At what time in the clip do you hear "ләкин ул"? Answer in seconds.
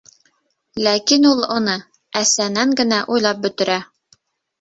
0.85-1.43